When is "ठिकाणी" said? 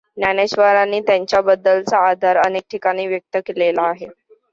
2.71-3.05